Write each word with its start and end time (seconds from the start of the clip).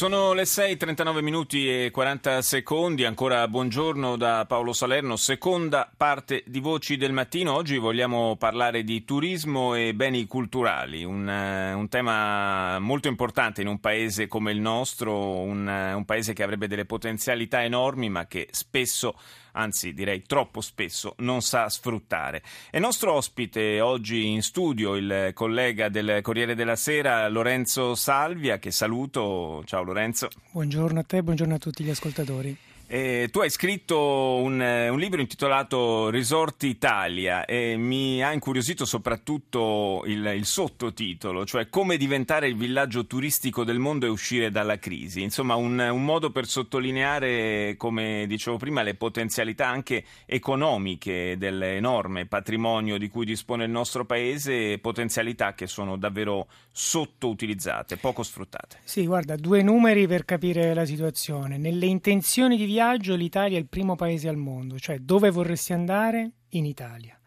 Sono 0.00 0.32
le 0.32 0.46
6:39 0.46 1.20
minuti 1.20 1.68
e 1.68 1.90
40 1.90 2.40
secondi, 2.40 3.04
ancora 3.04 3.46
buongiorno 3.46 4.16
da 4.16 4.46
Paolo 4.48 4.72
Salerno, 4.72 5.16
seconda 5.16 5.92
parte 5.94 6.42
di 6.46 6.58
Voci 6.58 6.96
del 6.96 7.12
Mattino. 7.12 7.52
Oggi 7.52 7.76
vogliamo 7.76 8.34
parlare 8.36 8.82
di 8.82 9.04
turismo 9.04 9.74
e 9.74 9.92
beni 9.92 10.26
culturali, 10.26 11.04
un, 11.04 11.26
uh, 11.28 11.78
un 11.78 11.86
tema 11.90 12.78
molto 12.78 13.08
importante 13.08 13.60
in 13.60 13.66
un 13.66 13.78
paese 13.78 14.26
come 14.26 14.52
il 14.52 14.60
nostro, 14.60 15.40
un, 15.40 15.66
uh, 15.66 15.94
un 15.94 16.04
paese 16.06 16.32
che 16.32 16.44
avrebbe 16.44 16.66
delle 16.66 16.86
potenzialità 16.86 17.62
enormi 17.62 18.08
ma 18.08 18.26
che 18.26 18.48
spesso 18.52 19.14
anzi 19.52 19.92
direi 19.92 20.22
troppo 20.22 20.60
spesso, 20.60 21.14
non 21.18 21.42
sa 21.42 21.68
sfruttare. 21.68 22.42
È 22.70 22.78
nostro 22.78 23.12
ospite 23.12 23.80
oggi 23.80 24.28
in 24.28 24.42
studio 24.42 24.96
il 24.96 25.30
collega 25.34 25.88
del 25.88 26.20
Corriere 26.22 26.54
della 26.54 26.76
Sera 26.76 27.28
Lorenzo 27.28 27.94
Salvia, 27.94 28.58
che 28.58 28.70
saluto. 28.70 29.62
Ciao 29.64 29.82
Lorenzo. 29.82 30.28
Buongiorno 30.52 31.00
a 31.00 31.04
te, 31.04 31.22
buongiorno 31.22 31.54
a 31.54 31.58
tutti 31.58 31.84
gli 31.84 31.90
ascoltatori. 31.90 32.56
Eh, 32.92 33.28
tu 33.30 33.38
hai 33.38 33.50
scritto 33.50 34.40
un, 34.42 34.60
eh, 34.60 34.88
un, 34.88 34.98
libro 34.98 35.20
intitolato 35.20 36.10
Resort 36.10 36.64
Italia 36.64 37.44
e 37.44 37.76
mi 37.76 38.20
ha 38.20 38.32
incuriosito 38.32 38.84
soprattutto 38.84 40.02
il, 40.06 40.26
il, 40.34 40.44
sottotitolo, 40.44 41.46
cioè 41.46 41.68
come 41.68 41.96
diventare 41.96 42.48
il 42.48 42.56
villaggio 42.56 43.06
turistico 43.06 43.62
del 43.62 43.78
mondo 43.78 44.06
e 44.06 44.08
uscire 44.08 44.50
dalla 44.50 44.80
crisi. 44.80 45.22
Insomma, 45.22 45.54
un, 45.54 45.78
un 45.78 46.04
modo 46.04 46.32
per 46.32 46.46
sottolineare, 46.46 47.76
come 47.76 48.24
dicevo 48.26 48.56
prima, 48.56 48.82
le 48.82 48.96
potenzialità 48.96 49.68
anche 49.68 50.02
economiche 50.26 51.36
dell'enorme 51.38 52.26
patrimonio 52.26 52.98
di 52.98 53.08
cui 53.08 53.24
dispone 53.24 53.66
il 53.66 53.70
nostro 53.70 54.04
paese, 54.04 54.78
potenzialità 54.78 55.54
che 55.54 55.68
sono 55.68 55.96
davvero 55.96 56.48
sottoutilizzate, 56.72 57.98
poco 57.98 58.24
sfruttate. 58.24 58.78
Sì, 58.82 59.06
guarda, 59.06 59.36
due 59.36 59.62
numeri 59.62 60.08
per 60.08 60.24
capire 60.24 60.74
la 60.74 60.84
situazione. 60.84 61.56
Nelle 61.56 61.86
intenzioni 61.86 62.56
di 62.56 62.64
viaggio 62.64 62.78
l'Italia 63.14 63.58
è 63.58 63.60
il 63.60 63.68
primo 63.68 63.94
paese 63.94 64.28
al 64.28 64.36
mondo, 64.36 64.78
cioè 64.78 64.98
dove 64.98 65.30
vorresti 65.30 65.72
andare? 65.72 66.32
In 66.50 66.64
Italia. 66.64 67.19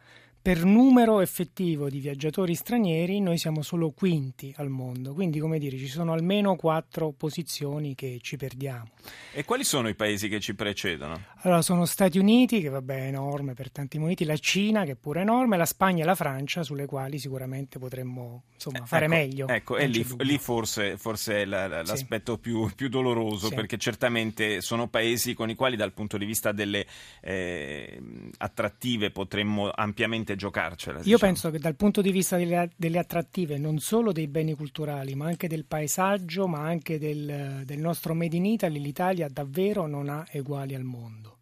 Per 0.44 0.66
numero 0.66 1.22
effettivo 1.22 1.90
di 1.90 2.00
viaggiatori 2.00 2.54
stranieri 2.54 3.22
noi 3.22 3.38
siamo 3.38 3.62
solo 3.62 3.92
quinti 3.92 4.54
al 4.58 4.68
mondo, 4.68 5.14
quindi 5.14 5.40
come 5.40 5.58
dire 5.58 5.78
ci 5.78 5.88
sono 5.88 6.12
almeno 6.12 6.58
quattro 6.58 7.14
posizioni 7.14 7.96
che 7.96 8.20
ci 8.22 8.36
perdiamo. 8.36 8.90
E 9.32 9.46
quali 9.46 9.64
sono 9.64 9.88
i 9.88 9.96
paesi 9.96 10.28
che 10.28 10.42
ci 10.42 10.54
precedono? 10.54 11.18
Allora 11.44 11.62
sono 11.62 11.86
Stati 11.86 12.20
Uniti, 12.20 12.60
che 12.60 12.68
vabbè 12.68 13.06
è 13.06 13.08
enorme 13.08 13.54
per 13.54 13.72
tanti 13.72 13.98
motivi, 13.98 14.26
la 14.26 14.36
Cina 14.36 14.84
che 14.84 14.92
è 14.92 14.96
pure 14.96 15.22
enorme, 15.22 15.56
la 15.56 15.66
Spagna 15.66 16.04
e 16.04 16.06
la 16.06 16.14
Francia 16.14 16.62
sulle 16.62 16.88
quali 16.88 17.20
sicuramente 17.20 17.80
potremmo 17.80 18.44
insomma, 18.54 18.86
fare 18.86 19.06
ecco, 19.06 19.14
meglio. 19.14 19.48
Ecco, 19.48 19.78
e 19.78 19.88
lì, 19.88 20.06
lì, 20.18 20.38
forse, 20.38 20.98
forse 20.98 21.44
è 21.44 21.46
la, 21.46 21.68
la, 21.68 21.86
sì. 21.86 21.92
l'aspetto 21.92 22.38
più, 22.38 22.70
più 22.76 22.90
doloroso 22.90 23.48
sì. 23.48 23.56
perché 23.56 23.78
certamente 23.78 24.60
sono 24.60 24.90
paesi 24.90 25.34
con 25.34 25.50
i 25.50 25.56
quali 25.56 25.78
dal 25.78 25.94
punto 25.94 26.18
di 26.18 26.26
vista 26.26 26.52
delle 26.52 26.86
eh, 27.22 28.02
attrattive 28.40 29.10
potremmo 29.10 29.72
ampiamente 29.74 30.33
veramente 30.34 30.36
giocarcela. 30.36 30.98
Io 31.00 31.04
diciamo. 31.04 31.32
penso 31.32 31.52
che 31.52 31.60
dal 31.60 31.76
punto 31.76 32.02
di 32.02 32.12
vista 32.12 32.38
delle, 32.38 32.70
delle, 32.76 33.00
attrattive, 33.00 33.58
non 33.58 33.80
solo 33.80 34.12
dei 34.12 34.28
beni 34.28 34.54
culturali, 34.56 35.16
ma 35.16 35.26
anche 35.26 35.48
del 35.48 35.66
paesaggio, 35.66 36.48
ma 36.48 36.60
anche 36.60 37.00
del, 37.00 37.62
del 37.66 37.80
nostro 37.80 38.14
Made 38.14 38.36
in 38.36 38.46
Italy, 38.46 38.80
l'Italia 38.80 39.28
davvero 39.30 39.88
non 39.88 40.10
ha 40.10 40.26
eguali 40.30 40.76
al 40.76 40.84
mondo. 40.84 41.40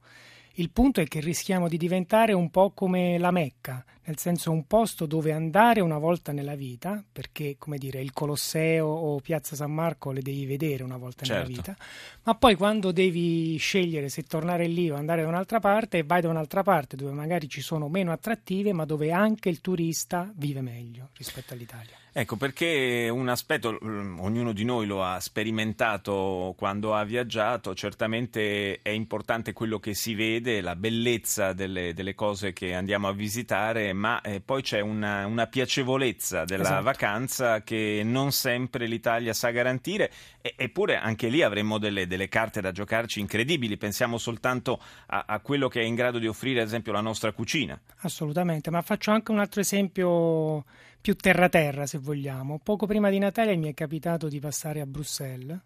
Il 0.55 0.69
punto 0.69 0.99
è 0.99 1.05
che 1.05 1.21
rischiamo 1.21 1.69
di 1.69 1.77
diventare 1.77 2.33
un 2.33 2.49
po' 2.49 2.71
come 2.71 3.17
la 3.17 3.31
Mecca, 3.31 3.85
nel 4.03 4.17
senso 4.17 4.51
un 4.51 4.67
posto 4.67 5.05
dove 5.05 5.31
andare 5.31 5.79
una 5.79 5.97
volta 5.97 6.33
nella 6.33 6.55
vita, 6.55 7.01
perché 7.09 7.55
come 7.57 7.77
dire 7.77 8.01
il 8.01 8.11
Colosseo 8.11 8.85
o 8.85 9.19
Piazza 9.21 9.55
San 9.55 9.71
Marco 9.71 10.11
le 10.11 10.21
devi 10.21 10.45
vedere 10.45 10.83
una 10.83 10.97
volta 10.97 11.23
certo. 11.23 11.47
nella 11.47 11.55
vita, 11.55 11.77
ma 12.23 12.35
poi 12.35 12.55
quando 12.55 12.91
devi 12.91 13.55
scegliere 13.57 14.09
se 14.09 14.23
tornare 14.23 14.67
lì 14.67 14.89
o 14.89 14.95
andare 14.95 15.21
da 15.21 15.29
un'altra 15.29 15.61
parte, 15.61 16.03
vai 16.03 16.19
da 16.19 16.27
un'altra 16.27 16.63
parte 16.63 16.97
dove 16.97 17.11
magari 17.11 17.47
ci 17.47 17.61
sono 17.61 17.87
meno 17.87 18.11
attrattive, 18.11 18.73
ma 18.73 18.83
dove 18.83 19.11
anche 19.11 19.47
il 19.47 19.61
turista 19.61 20.31
vive 20.35 20.59
meglio 20.59 21.09
rispetto 21.15 21.53
all'Italia. 21.53 22.00
Ecco, 22.13 22.35
perché 22.35 23.07
un 23.09 23.29
aspetto, 23.29 23.79
mm, 23.81 24.19
ognuno 24.19 24.51
di 24.51 24.65
noi 24.65 24.85
lo 24.85 25.01
ha 25.01 25.21
sperimentato 25.21 26.53
quando 26.57 26.93
ha 26.93 27.05
viaggiato, 27.05 27.73
certamente 27.73 28.81
è 28.81 28.89
importante 28.89 29.53
quello 29.53 29.79
che 29.79 29.93
si 29.93 30.13
vede, 30.13 30.59
la 30.59 30.75
bellezza 30.75 31.53
delle, 31.53 31.93
delle 31.93 32.13
cose 32.13 32.51
che 32.51 32.73
andiamo 32.73 33.07
a 33.07 33.13
visitare, 33.13 33.93
ma 33.93 34.19
eh, 34.19 34.41
poi 34.41 34.61
c'è 34.61 34.81
una, 34.81 35.25
una 35.25 35.47
piacevolezza 35.47 36.43
della 36.43 36.63
esatto. 36.63 36.83
vacanza 36.83 37.61
che 37.63 38.01
non 38.03 38.33
sempre 38.33 38.87
l'Italia 38.87 39.31
sa 39.31 39.51
garantire, 39.51 40.11
e, 40.41 40.53
eppure 40.57 40.97
anche 40.97 41.29
lì 41.29 41.41
avremmo 41.43 41.77
delle, 41.77 42.07
delle, 42.07 42.27
carte 42.27 42.59
da 42.59 42.73
giocarci 42.73 43.21
incredibili, 43.21 43.77
pensiamo 43.77 44.17
soltanto 44.17 44.81
a, 45.07 45.23
a 45.27 45.39
quello 45.39 45.69
che 45.69 45.79
è 45.79 45.85
in 45.85 45.95
grado 45.95 46.19
di 46.19 46.27
offrire, 46.27 46.59
ad 46.59 46.67
esempio, 46.67 46.91
la 46.91 46.99
nostra 46.99 47.31
cucina. 47.31 47.79
Assolutamente, 47.99 48.69
ma 48.69 48.81
faccio 48.81 49.11
anche 49.11 49.31
un 49.31 49.39
altro 49.39 49.61
esempio 49.61 50.65
più 51.01 51.15
terra-terra, 51.15 51.87
se 51.87 51.97
vogliamo. 51.97 52.59
Poco 52.59 52.85
prima 52.85 53.09
di 53.09 53.17
Natale 53.17 53.55
mi 53.55 53.69
è 53.69 53.73
capitato 53.73 54.27
di 54.27 54.39
passare 54.39 54.79
a 54.79 54.85
Bruxelles. 54.85 55.59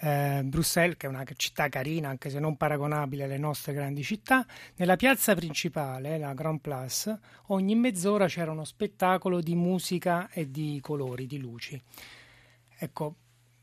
Eh, 0.00 0.42
Bruxelles, 0.44 0.96
che 0.96 1.06
è 1.06 1.10
una 1.10 1.24
città 1.36 1.68
carina, 1.68 2.08
anche 2.08 2.30
se 2.30 2.38
non 2.38 2.56
paragonabile 2.56 3.24
alle 3.24 3.38
nostre 3.38 3.72
grandi 3.72 4.02
città, 4.02 4.46
nella 4.76 4.96
piazza 4.96 5.34
principale, 5.34 6.18
la 6.18 6.32
Grand 6.34 6.60
Place, 6.60 7.18
ogni 7.48 7.74
mezz'ora 7.74 8.26
c'era 8.26 8.50
uno 8.50 8.64
spettacolo 8.64 9.40
di 9.40 9.54
musica 9.54 10.28
e 10.30 10.50
di 10.50 10.78
colori, 10.82 11.26
di 11.26 11.38
luci. 11.38 11.80
Ecco, 12.78 13.14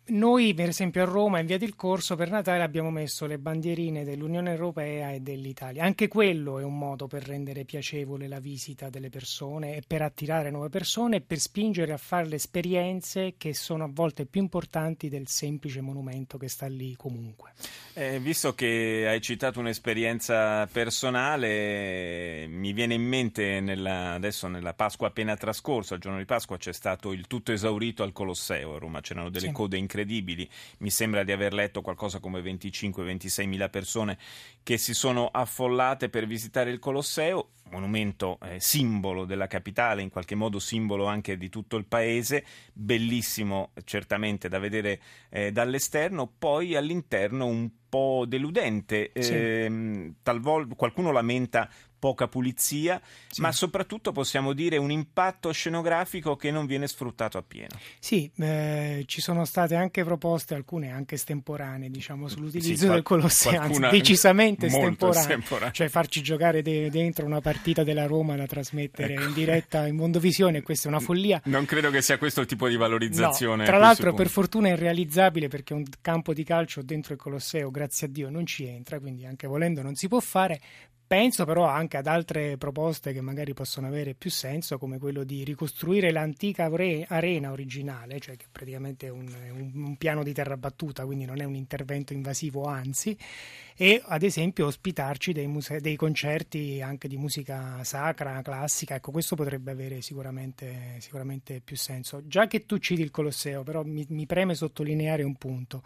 noi, 0.05 0.53
per 0.53 0.67
esempio, 0.67 1.01
a 1.01 1.05
Roma, 1.05 1.39
in 1.39 1.45
via 1.45 1.57
del 1.57 1.75
Corso, 1.75 2.17
per 2.17 2.29
Natale 2.29 2.61
abbiamo 2.61 2.91
messo 2.91 3.25
le 3.25 3.37
bandierine 3.37 4.03
dell'Unione 4.03 4.51
Europea 4.51 5.11
e 5.11 5.21
dell'Italia. 5.21 5.85
Anche 5.85 6.09
quello 6.09 6.59
è 6.59 6.63
un 6.63 6.77
modo 6.77 7.07
per 7.07 7.23
rendere 7.23 7.63
piacevole 7.63 8.27
la 8.27 8.39
visita 8.39 8.89
delle 8.89 9.09
persone 9.09 9.77
e 9.77 9.83
per 9.87 10.01
attirare 10.01 10.51
nuove 10.51 10.67
persone 10.67 11.15
e 11.15 11.21
per 11.21 11.37
spingere 11.37 11.93
a 11.93 11.97
fare 11.97 12.27
le 12.27 12.35
esperienze 12.35 13.35
che 13.37 13.53
sono 13.53 13.85
a 13.85 13.89
volte 13.89 14.25
più 14.25 14.41
importanti 14.41 15.07
del 15.07 15.29
semplice 15.29 15.79
monumento 15.79 16.37
che 16.37 16.49
sta 16.49 16.67
lì 16.67 16.95
comunque. 16.97 17.53
Eh, 17.93 18.19
visto 18.19 18.53
che 18.55 19.05
hai 19.07 19.21
citato 19.21 19.61
un'esperienza 19.61 20.67
personale, 20.67 22.45
mi 22.49 22.73
viene 22.73 22.95
in 22.95 23.03
mente 23.03 23.61
nella, 23.61 24.11
adesso 24.11 24.49
nella 24.49 24.73
Pasqua 24.73 25.07
appena 25.07 25.37
trascorsa, 25.37 25.93
il 25.93 26.01
giorno 26.01 26.17
di 26.17 26.25
Pasqua, 26.25 26.57
c'è 26.57 26.73
stato 26.73 27.13
il 27.13 27.25
tutto 27.27 27.53
esaurito 27.53 28.03
al 28.03 28.11
Colosseo 28.11 28.75
a 28.75 28.79
Roma, 28.79 28.99
c'erano 28.99 29.29
delle 29.29 29.47
sì. 29.47 29.51
code 29.53 29.77
incredibili 29.77 29.91
incredibili. 29.93 30.49
Mi 30.79 30.89
sembra 30.89 31.23
di 31.23 31.31
aver 31.31 31.53
letto 31.53 31.81
qualcosa 31.81 32.19
come 32.19 32.41
25-26 32.41 33.47
mila 33.47 33.69
persone 33.69 34.17
che 34.63 34.77
si 34.77 34.93
sono 34.93 35.27
affollate 35.31 36.09
per 36.09 36.25
visitare 36.25 36.71
il 36.71 36.79
Colosseo, 36.79 37.49
monumento 37.69 38.39
eh, 38.41 38.59
simbolo 38.59 39.25
della 39.25 39.47
capitale, 39.47 40.01
in 40.01 40.09
qualche 40.09 40.35
modo 40.35 40.59
simbolo 40.59 41.05
anche 41.05 41.37
di 41.37 41.49
tutto 41.49 41.77
il 41.77 41.85
paese, 41.85 42.43
bellissimo 42.73 43.71
certamente 43.83 44.49
da 44.49 44.59
vedere 44.59 44.99
eh, 45.29 45.51
dall'esterno, 45.51 46.31
poi 46.37 46.75
all'interno 46.75 47.45
un 47.45 47.69
po' 47.87 48.25
deludente. 48.27 49.11
Sì. 49.13 49.33
Eh, 49.33 50.13
talvolta 50.23 50.73
qualcuno 50.75 51.11
lamenta 51.11 51.69
poca 52.03 52.27
pulizia, 52.27 53.01
sì. 53.29 53.39
ma 53.39 53.53
soprattutto 53.53 54.11
possiamo 54.11 54.51
dire 54.51 54.75
un 54.75 54.91
impatto 54.91 55.53
scenografico 55.53 56.35
che 56.35 56.51
non 56.51 56.65
viene 56.65 56.85
sfruttato 56.85 57.37
appieno. 57.37 57.69
Sì, 57.97 58.29
eh, 58.39 59.05
ci 59.05 59.21
sono 59.21 59.45
state 59.45 59.75
anche 59.75 60.03
proposte, 60.03 60.53
alcune 60.53 60.91
anche 60.91 61.15
estemporanee, 61.15 61.89
diciamo, 61.89 62.27
sull'utilizzo 62.27 62.87
sì, 62.87 62.89
del 62.89 63.03
Colosseo, 63.03 63.57
anzi, 63.57 63.79
decisamente 63.79 64.65
estemporanee, 64.65 65.71
cioè 65.71 65.87
farci 65.87 66.21
giocare 66.21 66.61
de- 66.61 66.89
dentro 66.89 67.25
una 67.25 67.39
partita 67.39 67.85
della 67.85 68.05
Roma 68.05 68.35
da 68.35 68.47
trasmettere 68.47 69.13
ecco. 69.13 69.23
in 69.23 69.33
diretta 69.33 69.87
in 69.87 69.95
Mondovisione, 69.95 70.61
questa 70.61 70.89
è 70.89 70.91
una 70.91 70.99
follia. 70.99 71.39
Non 71.45 71.63
credo 71.63 71.89
che 71.89 72.01
sia 72.01 72.17
questo 72.17 72.41
il 72.41 72.47
tipo 72.47 72.67
di 72.67 72.75
valorizzazione. 72.75 73.63
No, 73.63 73.63
tra 73.63 73.77
l'altro, 73.77 74.13
per 74.13 74.27
fortuna 74.27 74.67
è 74.67 74.71
irrealizzabile 74.73 75.47
perché 75.47 75.73
un 75.73 75.85
campo 76.01 76.33
di 76.33 76.43
calcio 76.43 76.81
dentro 76.81 77.13
il 77.13 77.19
Colosseo, 77.19 77.71
grazie 77.71 78.07
a 78.07 78.09
Dio, 78.09 78.29
non 78.29 78.45
ci 78.45 78.65
entra, 78.65 78.99
quindi 78.99 79.25
anche 79.25 79.47
volendo 79.47 79.81
non 79.81 79.95
si 79.95 80.09
può 80.09 80.19
fare, 80.19 80.59
Penso 81.13 81.45
però 81.45 81.65
anche 81.65 81.97
ad 81.97 82.07
altre 82.07 82.57
proposte 82.57 83.13
che 83.13 83.21
magari 83.21 83.53
possono 83.53 83.85
avere 83.85 84.15
più 84.15 84.31
senso, 84.31 84.79
come 84.79 84.97
quello 84.97 85.23
di 85.23 85.43
ricostruire 85.43 86.11
l'antica 86.11 86.63
arena 86.63 87.51
originale, 87.51 88.19
cioè 88.19 88.35
che 88.35 88.47
praticamente 88.51 89.05
è 89.05 89.09
un, 89.11 89.31
un, 89.51 89.71
un 89.75 89.97
piano 89.97 90.23
di 90.23 90.33
terra 90.33 90.57
battuta, 90.57 91.05
quindi 91.05 91.25
non 91.25 91.39
è 91.39 91.43
un 91.43 91.53
intervento 91.53 92.13
invasivo, 92.13 92.63
anzi, 92.63 93.15
e 93.75 94.01
ad 94.03 94.23
esempio 94.23 94.65
ospitarci 94.65 95.33
dei, 95.33 95.45
muse- 95.45 95.81
dei 95.81 95.95
concerti 95.95 96.81
anche 96.81 97.07
di 97.07 97.17
musica 97.17 97.83
sacra, 97.83 98.41
classica. 98.41 98.95
Ecco, 98.95 99.11
questo 99.11 99.35
potrebbe 99.35 99.69
avere 99.69 100.01
sicuramente, 100.01 100.95
sicuramente 100.97 101.61
più 101.63 101.75
senso. 101.75 102.25
Già 102.25 102.47
che 102.47 102.65
tu 102.65 102.79
citi 102.79 103.03
il 103.03 103.11
Colosseo, 103.11 103.61
però 103.61 103.83
mi, 103.83 104.03
mi 104.09 104.25
preme 104.25 104.55
sottolineare 104.55 105.21
un 105.21 105.35
punto. 105.35 105.83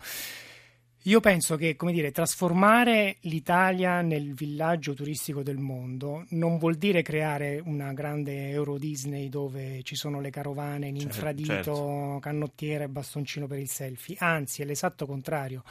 Io 1.07 1.21
penso 1.21 1.55
che, 1.55 1.77
come 1.77 1.93
dire, 1.93 2.11
trasformare 2.11 3.15
l'Italia 3.21 4.01
nel 4.01 4.33
villaggio 4.33 4.93
turistico 4.93 5.41
del 5.41 5.57
mondo 5.57 6.25
non 6.31 6.57
vuol 6.57 6.75
dire 6.75 7.01
creare 7.01 7.61
una 7.63 7.93
grande 7.93 8.49
Euro 8.49 8.77
Disney 8.77 9.29
dove 9.29 9.83
ci 9.83 9.95
sono 9.95 10.19
le 10.19 10.29
carovane 10.29 10.87
in 10.89 10.97
certo, 10.97 11.15
infradito, 11.15 11.53
certo. 11.53 12.17
canottiera 12.19 12.83
e 12.83 12.89
bastoncino 12.89 13.47
per 13.47 13.59
il 13.59 13.69
selfie. 13.69 14.17
Anzi, 14.19 14.63
è 14.63 14.65
l'esatto 14.65 15.05
contrario. 15.05 15.63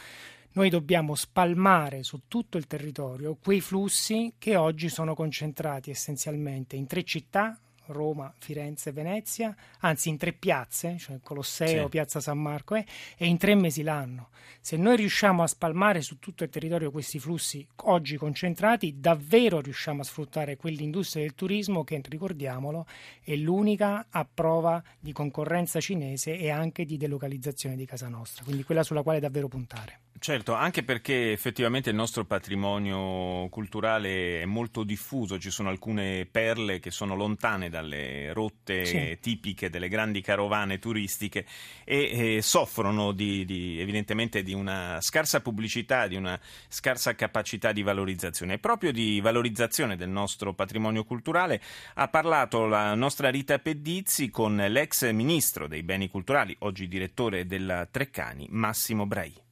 Noi 0.53 0.71
dobbiamo 0.71 1.15
spalmare 1.15 2.03
su 2.03 2.23
tutto 2.29 2.57
il 2.57 2.67
territorio 2.67 3.37
quei 3.37 3.61
flussi 3.61 4.33
che 4.39 4.57
oggi 4.57 4.89
sono 4.89 5.15
concentrati 5.15 5.91
essenzialmente 5.91 6.77
in 6.77 6.87
tre 6.87 7.05
città, 7.05 7.61
Roma, 7.89 8.33
Firenze, 8.39 8.93
Venezia, 8.93 9.55
anzi 9.81 10.09
in 10.09 10.17
tre 10.17 10.33
piazze, 10.33 10.97
cioè 10.99 11.21
Colosseo, 11.21 11.85
sì. 11.85 11.89
Piazza 11.89 12.21
San 12.21 12.39
Marco, 12.39 12.75
eh, 12.75 12.85
e 13.17 13.27
in 13.27 13.37
tre 13.37 13.55
mesi 13.55 13.83
l'anno. 13.83 14.29
Se 14.61 14.77
noi 14.77 14.97
riusciamo 14.97 15.43
a 15.43 15.47
spalmare 15.47 16.01
su 16.01 16.19
tutto 16.19 16.45
il 16.45 16.51
territorio 16.51 16.91
questi 16.91 17.19
flussi 17.19 17.67
oggi 17.85 18.17
concentrati, 18.17 18.99
davvero 18.99 19.61
riusciamo 19.61 20.01
a 20.01 20.05
sfruttare 20.05 20.57
quell'industria 20.57 21.23
del 21.23 21.35
turismo 21.35 21.85
che, 21.85 22.01
ricordiamolo, 22.03 22.87
è 23.23 23.35
l'unica 23.37 24.07
a 24.11 24.27
prova 24.33 24.83
di 24.99 25.13
concorrenza 25.13 25.81
cinese 25.81 26.37
e 26.39 26.51
anche 26.51 26.85
di 26.85 26.97
delocalizzazione 26.97 27.77
di 27.77 27.87
casa 27.87 28.09
nostra, 28.09 28.45
quindi 28.45 28.65
quella 28.65 28.83
sulla 28.83 29.03
quale 29.03 29.21
davvero 29.21 29.49
puntare. 29.49 30.06
Certo, 30.19 30.55
anche 30.55 30.83
perché 30.83 31.33
effettivamente 31.33 31.91
il 31.91 31.97
nostro 31.97 32.25
patrimonio 32.25 33.49
culturale 33.51 34.41
è 34.41 34.45
molto 34.47 34.83
diffuso, 34.83 35.39
ci 35.39 35.51
sono 35.51 35.69
alcune 35.69 36.27
perle 36.31 36.79
che 36.81 36.91
sono 36.91 37.15
lontane 37.15 37.69
dalle 37.69 38.33
rotte 38.33 38.87
sì. 38.87 39.19
tipiche 39.21 39.69
delle 39.69 39.89
grandi 39.89 40.23
carovane 40.23 40.79
turistiche 40.79 41.45
e, 41.85 42.37
e 42.37 42.43
soffrono 42.43 43.13
di, 43.13 43.45
di, 43.45 43.79
evidentemente 43.79 44.43
di 44.43 44.55
una 44.55 44.99
scarsa 45.01 45.43
pubblicità, 45.43 46.07
di 46.07 46.17
una 46.17 46.41
scarsa 46.69 47.15
capacità 47.15 47.73
di 47.73 47.83
valorizzazione. 47.83 48.55
E 48.55 48.59
proprio 48.59 48.93
di 48.93 49.21
valorizzazione 49.21 49.97
del 49.97 50.09
nostro 50.09 50.55
patrimonio 50.55 51.05
culturale 51.05 51.61
ha 51.95 52.09
parlato 52.09 52.67
la 52.67 52.95
nostra 52.95 53.29
Rita 53.29 53.59
Pedizzi 53.59 54.31
con 54.31 54.57
l'ex 54.57 55.11
ministro 55.13 55.69
dei 55.69 55.83
beni 55.83 56.09
culturali, 56.09 56.57
oggi 56.61 56.89
direttore 56.89 57.47
della 57.47 57.87
Treccani, 57.87 58.47
Massimo 58.51 59.07
Brai. 59.07 59.46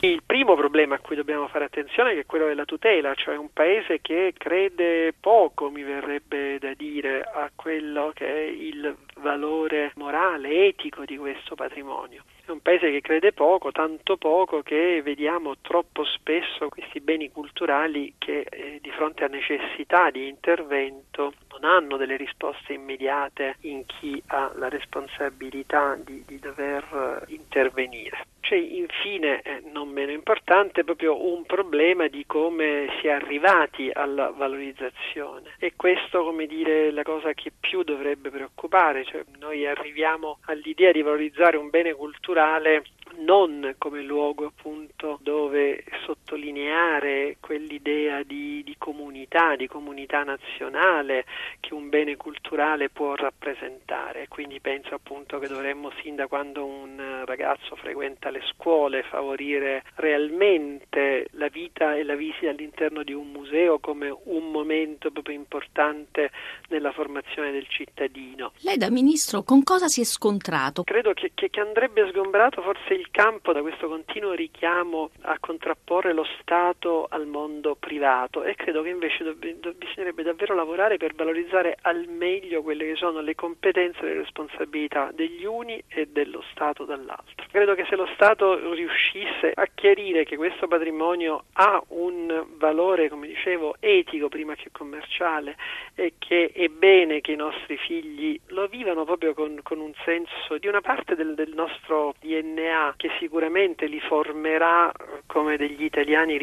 Il 0.00 0.22
primo 0.24 0.54
problema 0.54 0.94
a 0.94 1.00
cui 1.00 1.16
dobbiamo 1.16 1.48
fare 1.48 1.64
attenzione 1.64 2.12
è 2.12 2.24
quello 2.24 2.46
della 2.46 2.64
tutela, 2.64 3.14
cioè 3.16 3.36
un 3.36 3.52
paese 3.52 4.00
che 4.00 4.32
crede 4.38 5.12
poco, 5.12 5.70
mi 5.70 5.82
verrebbe 5.82 6.60
da 6.60 6.72
dire, 6.74 7.20
a 7.22 7.50
quello 7.52 8.12
che 8.14 8.26
è 8.26 8.42
il 8.42 8.96
valore 9.16 9.90
morale, 9.96 10.66
etico 10.66 11.04
di 11.04 11.16
questo 11.16 11.56
patrimonio. 11.56 12.22
È 12.44 12.52
un 12.52 12.62
paese 12.62 12.92
che 12.92 13.00
crede 13.00 13.32
poco, 13.32 13.72
tanto 13.72 14.16
poco 14.16 14.62
che 14.62 15.02
vediamo 15.02 15.56
troppo 15.60 16.04
spesso 16.04 16.68
questi 16.68 17.00
beni 17.00 17.32
culturali 17.32 18.14
che 18.18 18.46
eh, 18.48 18.78
di 18.80 18.90
fronte 18.92 19.24
a 19.24 19.28
necessità 19.28 20.10
di 20.10 20.28
intervento 20.28 21.32
non 21.60 21.70
hanno 21.70 21.96
delle 21.96 22.16
risposte 22.16 22.72
immediate 22.72 23.56
in 23.62 23.84
chi 23.86 24.22
ha 24.26 24.52
la 24.56 24.68
responsabilità 24.68 25.96
di, 25.96 26.22
di 26.26 26.38
dover 26.38 27.26
eh, 27.28 27.32
intervenire. 27.32 28.26
C'è 28.40 28.56
infine, 28.56 29.42
eh, 29.42 29.62
non 29.72 29.88
meno 29.88 30.12
importante, 30.12 30.84
proprio 30.84 31.32
un 31.32 31.44
problema 31.44 32.06
di 32.06 32.24
come 32.26 32.88
si 33.00 33.08
è 33.08 33.10
arrivati 33.10 33.90
alla 33.92 34.30
valorizzazione 34.30 35.54
e 35.58 35.74
questo, 35.76 36.24
come 36.24 36.46
dire, 36.46 36.88
è 36.88 36.90
la 36.90 37.02
cosa 37.02 37.32
che 37.34 37.52
più 37.58 37.82
dovrebbe 37.82 38.30
preoccupare, 38.30 39.04
cioè 39.04 39.24
noi 39.38 39.66
arriviamo 39.66 40.38
all'idea 40.46 40.92
di 40.92 41.02
valorizzare 41.02 41.56
un 41.56 41.68
bene 41.68 41.92
culturale 41.92 42.84
non 43.18 43.74
come 43.78 44.02
luogo 44.02 44.46
appunto 44.46 45.18
dove 45.22 45.84
sottolineare 46.04 47.36
quell'idea 47.40 48.22
di, 48.22 48.62
di, 48.64 48.74
comunità, 48.78 49.56
di 49.56 49.66
comunità 49.66 50.22
nazionale 50.22 51.24
che 51.60 51.74
un 51.74 51.88
bene 51.88 52.16
culturale 52.16 52.90
può 52.90 53.14
rappresentare. 53.14 54.28
Quindi 54.28 54.60
penso 54.60 54.94
appunto 54.94 55.38
che 55.38 55.48
dovremmo 55.48 55.90
sin 56.02 56.16
da 56.16 56.26
quando 56.26 56.64
un 56.64 57.22
ragazzo 57.24 57.76
frequenta 57.76 58.30
le 58.30 58.42
scuole 58.52 59.02
favorire 59.02 59.84
realmente 59.96 61.28
la 61.32 61.48
vita 61.48 61.96
e 61.96 62.04
la 62.04 62.14
visita 62.14 62.50
all'interno 62.50 63.02
di 63.02 63.12
un 63.12 63.30
museo 63.30 63.78
come 63.78 64.14
un 64.24 64.50
momento 64.50 65.10
proprio 65.10 65.34
importante 65.34 66.30
nella 66.68 66.92
formazione 66.92 67.50
del 67.50 67.66
cittadino. 67.68 68.52
Lei 68.60 68.76
da 68.76 68.90
ministro 68.90 69.42
con 69.42 69.62
cosa 69.62 69.88
si 69.88 70.00
è 70.00 70.04
scontrato? 70.04 70.84
Credo 70.84 71.12
che, 71.12 71.32
che, 71.34 71.50
che 71.50 71.60
andrebbe 71.60 72.08
sgombrato 72.10 72.62
forse 72.62 72.94
il 72.94 73.07
campo 73.10 73.52
da 73.52 73.60
questo 73.60 73.88
continuo 73.88 74.32
richiamo 74.32 75.10
a 75.22 75.36
contrapporre 75.38 76.12
lo 76.12 76.26
Stato 76.40 77.06
al 77.08 77.26
mondo 77.26 77.74
privato 77.74 78.44
e 78.44 78.54
credo 78.54 78.82
che 78.82 78.88
invece 78.88 79.24
dobb- 79.24 79.60
do- 79.60 79.74
bisognerebbe 79.74 80.22
davvero 80.22 80.54
lavorare 80.54 80.96
per 80.96 81.14
valorizzare 81.14 81.76
al 81.82 82.06
meglio 82.08 82.62
quelle 82.62 82.86
che 82.86 82.96
sono 82.96 83.20
le 83.20 83.34
competenze 83.34 84.00
e 84.00 84.04
le 84.04 84.14
responsabilità 84.14 85.10
degli 85.12 85.44
uni 85.44 85.82
e 85.88 86.06
dello 86.06 86.42
Stato 86.50 86.84
dall'altro. 86.84 87.46
Credo 87.50 87.74
che 87.74 87.86
se 87.88 87.96
lo 87.96 88.06
Stato 88.14 88.72
riuscisse 88.74 89.52
a 89.54 89.66
chiarire 89.74 90.24
che 90.24 90.36
questo 90.36 90.66
patrimonio 90.68 91.44
ha 91.54 91.82
un 91.88 92.46
valore, 92.56 93.08
come 93.08 93.26
dicevo, 93.26 93.76
etico 93.80 94.28
prima 94.28 94.54
che 94.54 94.70
commerciale 94.72 95.56
e 95.94 96.14
che 96.18 96.50
è 96.52 96.68
bene 96.68 97.20
che 97.20 97.32
i 97.32 97.36
nostri 97.36 97.76
figli 97.76 98.38
lo 98.48 98.66
vivano 98.66 99.04
proprio 99.04 99.34
con, 99.34 99.60
con 99.62 99.80
un 99.80 99.92
senso 100.04 100.58
di 100.58 100.66
una 100.66 100.80
parte 100.80 101.14
del, 101.14 101.34
del 101.34 101.52
nostro 101.54 102.14
DNA 102.20 102.94
che 102.98 103.10
sicuramente 103.20 103.86
li 103.86 104.00
formerà 104.00 104.92
come 105.26 105.56
degli 105.56 105.84
italiani 105.84 106.36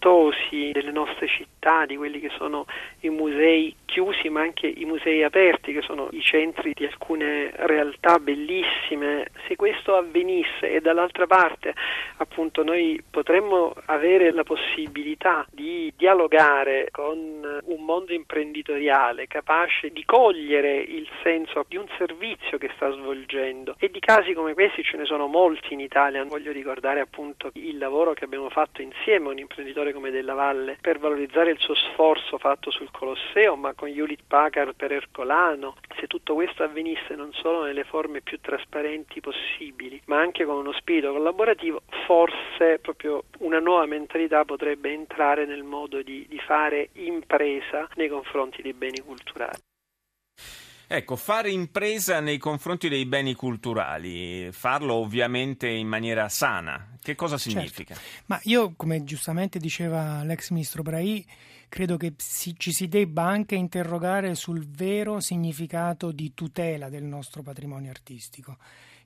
rispettosi 0.00 0.70
delle 0.72 0.90
nostre 0.90 1.28
città, 1.28 1.84
di 1.84 1.96
quelli 1.96 2.20
che 2.20 2.30
sono 2.36 2.64
i 3.00 3.10
musei 3.10 3.74
chiusi 3.84 4.28
ma 4.30 4.40
anche 4.40 4.66
i 4.66 4.84
musei 4.84 5.22
aperti 5.22 5.72
che 5.72 5.82
sono 5.82 6.08
i 6.12 6.22
centri 6.22 6.72
di 6.72 6.86
alcune 6.86 7.50
realtà 7.54 8.18
bellissime. 8.18 9.30
Se 9.46 9.56
questo 9.56 9.96
avvenisse 9.96 10.70
e 10.70 10.80
dall'altra 10.80 11.26
parte 11.26 11.74
appunto 12.18 12.62
noi 12.62 13.02
potremmo 13.08 13.74
avere 13.86 14.32
la 14.32 14.44
possibilità 14.44 15.46
di 15.50 15.92
dialogare 15.96 16.88
con 16.90 17.60
un 17.64 17.84
mondo 17.84 18.12
imprenditoriale 18.12 19.26
capace 19.26 19.90
di 19.90 20.04
cogliere 20.04 20.76
il 20.76 21.08
senso 21.22 21.64
di 21.68 21.76
un 21.76 21.86
servizio 21.98 22.58
che 22.58 22.70
sta 22.76 22.90
svolgendo 22.92 23.74
e 23.78 23.90
di 23.90 24.00
casi 24.00 24.32
come 24.32 24.54
questi 24.54 24.82
ce 24.82 24.96
ne 24.96 25.04
sono 25.04 25.26
molti 25.26 25.74
in 25.74 25.80
Italia. 25.80 26.24
Voglio 26.24 26.52
ricordare 26.52 27.00
appunto 27.00 27.50
il 27.54 27.76
lavoro 27.76 28.12
che 28.12 28.24
abbiamo 28.24 28.50
fatto 28.50 28.82
insieme 28.82 29.28
a 29.28 29.32
un 29.32 29.38
imprenditore 29.38 29.89
come 29.92 30.10
Della 30.10 30.34
Valle 30.34 30.78
per 30.80 30.98
valorizzare 30.98 31.50
il 31.50 31.58
suo 31.58 31.74
sforzo 31.74 32.38
fatto 32.38 32.70
sul 32.70 32.90
Colosseo, 32.90 33.56
ma 33.56 33.74
con 33.74 33.88
Hewlett 33.88 34.22
Packard 34.26 34.74
per 34.74 34.92
Ercolano. 34.92 35.76
Se 35.98 36.06
tutto 36.06 36.34
questo 36.34 36.62
avvenisse 36.62 37.14
non 37.14 37.32
solo 37.32 37.64
nelle 37.64 37.84
forme 37.84 38.20
più 38.20 38.40
trasparenti 38.40 39.20
possibili, 39.20 40.00
ma 40.06 40.18
anche 40.18 40.44
con 40.44 40.56
uno 40.56 40.72
spirito 40.72 41.12
collaborativo, 41.12 41.82
forse 42.06 42.78
proprio 42.80 43.24
una 43.38 43.58
nuova 43.58 43.86
mentalità 43.86 44.44
potrebbe 44.44 44.92
entrare 44.92 45.46
nel 45.46 45.62
modo 45.62 46.02
di, 46.02 46.26
di 46.28 46.38
fare 46.38 46.90
impresa 46.94 47.88
nei 47.94 48.08
confronti 48.08 48.62
dei 48.62 48.72
beni 48.72 49.00
culturali. 49.00 49.69
Ecco, 50.92 51.14
fare 51.14 51.52
impresa 51.52 52.18
nei 52.18 52.36
confronti 52.38 52.88
dei 52.88 53.06
beni 53.06 53.34
culturali, 53.34 54.50
farlo 54.50 54.94
ovviamente 54.94 55.68
in 55.68 55.86
maniera 55.86 56.28
sana, 56.28 56.96
che 57.00 57.14
cosa 57.14 57.38
certo. 57.38 57.60
significa? 57.60 57.94
Certo. 57.94 58.22
Ma 58.26 58.40
io, 58.42 58.72
come 58.74 59.04
giustamente 59.04 59.60
diceva 59.60 60.24
l'ex 60.24 60.50
ministro 60.50 60.82
Brai, 60.82 61.24
credo 61.68 61.96
che 61.96 62.14
si, 62.16 62.56
ci 62.58 62.72
si 62.72 62.88
debba 62.88 63.22
anche 63.22 63.54
interrogare 63.54 64.34
sul 64.34 64.66
vero 64.66 65.20
significato 65.20 66.10
di 66.10 66.34
tutela 66.34 66.88
del 66.88 67.04
nostro 67.04 67.42
patrimonio 67.42 67.90
artistico 67.90 68.56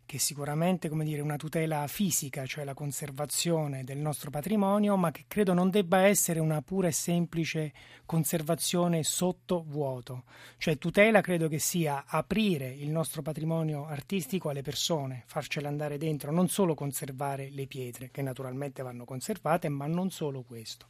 che 0.06 0.18
sicuramente 0.18 0.88
come 0.88 1.04
dire, 1.04 1.20
una 1.20 1.37
tutela 1.37 1.87
fisica, 1.87 2.46
cioè 2.46 2.64
la 2.64 2.75
conservazione 2.75 3.84
del 3.84 3.99
nostro 3.99 4.30
patrimonio, 4.30 4.96
ma 4.96 5.11
che 5.11 5.25
credo 5.26 5.52
non 5.52 5.70
debba 5.70 6.06
essere 6.06 6.40
una 6.40 6.62
pura 6.62 6.88
e 6.88 6.92
semplice 6.92 7.73
conservazione 8.06 9.02
sotto 9.02 9.64
vuoto. 9.66 10.25
Cioè 10.58 10.78
tutela 10.78 11.20
credo 11.20 11.49
che 11.49 11.58
sia 11.58 12.04
aprire 12.06 12.68
il 12.68 12.90
nostro 12.90 13.23
patrimonio 13.23 13.87
artistico 13.87 14.49
alle 14.49 14.62
persone, 14.62 15.25
farcele 15.26 15.68
andare 15.68 15.99
dentro, 15.99 16.30
non 16.30 16.49
solo 16.49 16.75
conservare 16.75 17.50
le 17.50 17.66
pietre, 17.66 18.11
che 18.11 18.23
naturalmente 18.23 18.82
vanno 18.82 19.04
conservate, 19.04 19.68
ma 19.68 19.87
non 19.87 20.11
solo 20.11 20.42
questo. 20.42 20.87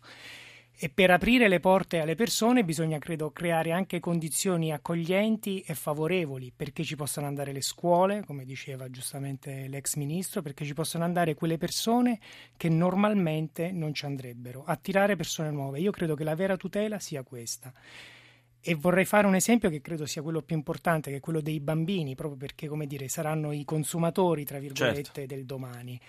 E 0.76 0.88
per 0.88 1.12
aprire 1.12 1.46
le 1.46 1.60
porte 1.60 2.00
alle 2.00 2.16
persone 2.16 2.64
bisogna, 2.64 2.98
credo, 2.98 3.30
creare 3.30 3.70
anche 3.70 4.00
condizioni 4.00 4.72
accoglienti 4.72 5.60
e 5.60 5.74
favorevoli 5.74 6.52
perché 6.54 6.82
ci 6.82 6.96
possano 6.96 7.28
andare 7.28 7.52
le 7.52 7.62
scuole, 7.62 8.24
come 8.24 8.44
diceva 8.44 8.90
giustamente 8.90 9.68
l'ex 9.68 9.94
ministro, 9.94 10.42
perché 10.42 10.64
ci 10.64 10.74
possano 10.74 11.04
andare 11.04 11.34
quelle 11.34 11.58
persone 11.58 12.18
che 12.56 12.68
normalmente 12.68 13.70
non 13.70 13.94
ci 13.94 14.04
andrebbero, 14.04 14.64
attirare 14.66 15.14
persone 15.14 15.52
nuove. 15.52 15.78
Io 15.78 15.92
credo 15.92 16.16
che 16.16 16.24
la 16.24 16.34
vera 16.34 16.56
tutela 16.56 16.98
sia 16.98 17.22
questa. 17.22 17.72
E 18.60 18.74
vorrei 18.74 19.04
fare 19.04 19.28
un 19.28 19.36
esempio 19.36 19.70
che 19.70 19.80
credo 19.80 20.06
sia 20.06 20.22
quello 20.22 20.42
più 20.42 20.56
importante, 20.56 21.10
che 21.10 21.18
è 21.18 21.20
quello 21.20 21.40
dei 21.40 21.60
bambini, 21.60 22.16
proprio 22.16 22.38
perché, 22.38 22.66
come 22.66 22.86
dire, 22.88 23.06
saranno 23.08 23.52
i 23.52 23.64
consumatori, 23.64 24.44
tra 24.44 24.58
virgolette, 24.58 25.02
certo. 25.02 25.26
del 25.26 25.44
domani 25.44 26.00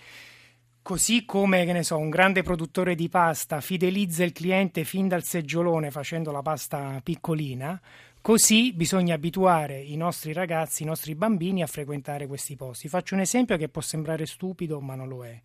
Così 0.86 1.24
come, 1.24 1.64
che 1.64 1.72
ne 1.72 1.82
so, 1.82 1.98
un 1.98 2.10
grande 2.10 2.44
produttore 2.44 2.94
di 2.94 3.08
pasta 3.08 3.60
fidelizza 3.60 4.22
il 4.22 4.30
cliente 4.30 4.84
fin 4.84 5.08
dal 5.08 5.24
seggiolone 5.24 5.90
facendo 5.90 6.30
la 6.30 6.42
pasta 6.42 7.00
piccolina, 7.02 7.80
così 8.20 8.72
bisogna 8.72 9.16
abituare 9.16 9.80
i 9.80 9.96
nostri 9.96 10.32
ragazzi, 10.32 10.84
i 10.84 10.86
nostri 10.86 11.16
bambini 11.16 11.60
a 11.60 11.66
frequentare 11.66 12.28
questi 12.28 12.54
posti. 12.54 12.86
Faccio 12.86 13.14
un 13.14 13.20
esempio 13.22 13.56
che 13.56 13.68
può 13.68 13.82
sembrare 13.82 14.26
stupido, 14.26 14.80
ma 14.80 14.94
non 14.94 15.08
lo 15.08 15.26
è. 15.26 15.36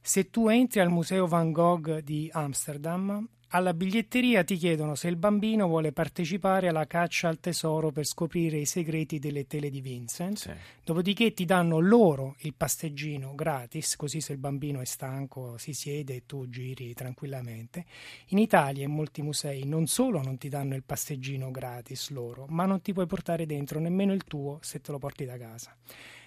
Se 0.00 0.28
tu 0.28 0.48
entri 0.48 0.80
al 0.80 0.90
Museo 0.90 1.28
Van 1.28 1.52
Gogh 1.52 2.00
di 2.00 2.28
Amsterdam, 2.32 3.24
alla 3.54 3.72
biglietteria 3.72 4.42
ti 4.42 4.56
chiedono 4.56 4.96
se 4.96 5.06
il 5.06 5.14
bambino 5.14 5.68
vuole 5.68 5.92
partecipare 5.92 6.66
alla 6.66 6.88
caccia 6.88 7.28
al 7.28 7.38
tesoro 7.38 7.92
per 7.92 8.04
scoprire 8.04 8.58
i 8.58 8.66
segreti 8.66 9.20
delle 9.20 9.46
tele 9.46 9.70
di 9.70 9.80
Vincent. 9.80 10.36
Sì. 10.36 10.50
Dopodiché 10.82 11.32
ti 11.32 11.44
danno 11.44 11.78
loro 11.78 12.34
il 12.40 12.54
pasteggino 12.54 13.36
gratis, 13.36 13.94
così 13.94 14.20
se 14.20 14.32
il 14.32 14.38
bambino 14.38 14.80
è 14.80 14.84
stanco 14.84 15.56
si 15.56 15.72
siede 15.72 16.16
e 16.16 16.22
tu 16.26 16.48
giri 16.48 16.94
tranquillamente. 16.94 17.84
In 18.28 18.38
Italia 18.38 18.84
in 18.84 18.90
molti 18.90 19.22
musei 19.22 19.64
non 19.64 19.86
solo 19.86 20.20
non 20.20 20.36
ti 20.36 20.48
danno 20.48 20.74
il 20.74 20.82
pasteggino 20.82 21.52
gratis 21.52 22.10
loro, 22.10 22.46
ma 22.48 22.66
non 22.66 22.82
ti 22.82 22.92
puoi 22.92 23.06
portare 23.06 23.46
dentro 23.46 23.78
nemmeno 23.78 24.12
il 24.12 24.24
tuo 24.24 24.58
se 24.62 24.80
te 24.80 24.90
lo 24.90 24.98
porti 24.98 25.24
da 25.24 25.38
casa. 25.38 25.76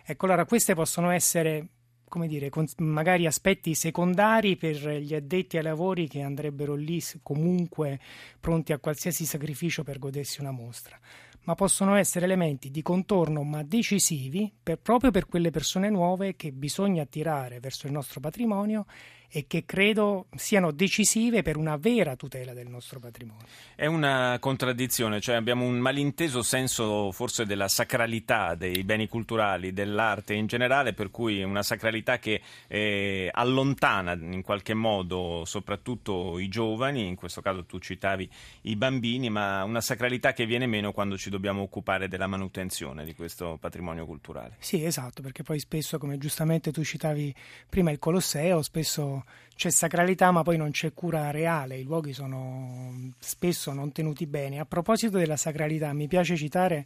Ecco, 0.06 0.26
allora 0.28 0.46
queste 0.46 0.74
possono 0.76 1.10
essere 1.10 1.68
come 2.08 2.28
dire, 2.28 2.50
con 2.50 2.66
magari 2.78 3.26
aspetti 3.26 3.74
secondari 3.74 4.56
per 4.56 4.78
gli 4.98 5.14
addetti 5.14 5.58
ai 5.58 5.64
lavori 5.64 6.08
che 6.08 6.22
andrebbero 6.22 6.76
lì 6.76 7.02
comunque 7.22 8.00
pronti 8.40 8.74
a 8.74 8.80
qualsiasi 8.80 9.26
sacrificio 9.26 9.84
per 9.84 10.00
godersi 10.00 10.42
una 10.42 10.52
mostra, 10.52 10.98
ma 11.44 11.56
possono 11.56 11.96
essere 11.96 12.26
elementi 12.26 12.72
di 12.72 12.82
contorno 12.82 13.44
ma 13.44 13.64
decisivi 13.64 14.52
per, 14.62 14.80
proprio 14.80 15.12
per 15.12 15.28
quelle 15.28 15.52
persone 15.52 15.90
nuove 15.90 16.36
che 16.36 16.52
bisogna 16.52 17.04
attirare 17.04 17.60
verso 17.60 17.88
il 17.88 17.94
nostro 17.94 18.20
patrimonio 18.20 18.86
e 19.30 19.46
che 19.48 19.66
credo 19.66 20.28
siano 20.36 20.72
decisive 20.72 21.42
per 21.42 21.58
una 21.58 21.76
vera 21.78 22.16
tutela 22.16 22.54
del 22.54 22.68
nostro 22.68 23.00
patrimonio. 23.00 23.46
È 23.76 23.86
una 23.86 24.38
contraddizione, 24.40 25.20
cioè 25.20 25.36
abbiamo 25.36 25.66
un 25.66 25.78
malinteso 25.78 26.42
senso 26.42 27.12
forse 27.12 27.46
della 27.46 27.68
sacralità 27.68 28.56
dei 28.56 28.84
beni 28.84 29.08
culturali, 29.08 29.74
dell'arte 29.74 30.34
in 30.34 30.48
generale, 30.48 30.94
per 30.94 31.12
cui 31.12 31.44
una 31.44 31.64
sacralità 31.64 32.20
che 32.20 32.42
eh, 32.68 33.30
allontana 33.32 34.14
in 34.14 34.42
qualche 34.42 34.74
modo 34.74 35.44
soprattutto 35.46 36.40
i 36.40 36.48
giovani, 36.48 37.06
in 37.06 37.16
questo 37.16 37.42
caso 37.42 37.66
tu 37.66 37.80
citavi 37.80 38.30
i 38.62 38.76
bambini, 38.76 39.30
ma 39.30 39.64
una 39.64 39.82
sacralità 39.82 40.34
che 40.34 40.46
viene 40.46 40.66
meno 40.66 40.92
quando 40.92 41.18
ci 41.18 41.30
dobbiamo 41.30 41.62
occupare 41.62 42.08
della 42.08 42.28
manutenzione 42.28 43.04
di 43.04 43.14
questo 43.14 43.58
patrimonio 43.60 44.06
culturale. 44.06 44.56
Sì, 44.60 44.84
esatto, 44.84 45.22
perché 45.22 45.44
poi 45.44 45.60
spesso, 45.60 45.98
come 45.98 46.18
giustamente 46.18 46.72
tu 46.72 46.84
citavi 46.84 47.34
prima 47.70 47.92
il 47.92 48.00
Colosseo, 48.00 48.62
spesso 48.62 49.17
c'è 49.56 49.70
sacralità 49.70 50.32
ma 50.32 50.44
poi 50.44 50.58
non 50.58 50.72
c'è 50.72 50.94
cura 50.94 51.32
reale, 51.32 51.78
i 51.78 51.84
luoghi 51.84 52.14
sono 52.14 53.12
spesso 53.20 53.74
non 53.74 53.92
tenuti 53.92 54.26
bene. 54.26 54.60
A 54.60 54.66
proposito 54.66 55.18
della 55.18 55.38
sacralità 55.38 55.92
mi 55.94 56.08
piace 56.08 56.36
citare 56.36 56.86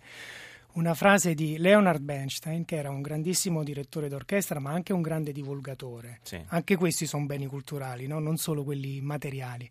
una 0.74 0.94
frase 0.94 1.34
di 1.34 1.58
Leonard 1.58 2.02
Bernstein, 2.02 2.64
che 2.66 2.78
era 2.78 2.90
un 2.90 3.02
grandissimo 3.02 3.64
direttore 3.64 4.08
d'orchestra, 4.08 4.60
ma 4.60 4.72
anche 4.72 4.94
un 4.94 5.02
grande 5.02 5.32
divulgatore. 5.32 6.20
Sì. 6.22 6.42
Anche 6.48 6.76
questi 6.78 7.06
sono 7.06 7.26
beni 7.26 7.46
culturali, 7.48 8.08
no? 8.08 8.20
non 8.20 8.38
solo 8.38 8.64
quelli 8.64 9.02
materiali. 9.02 9.70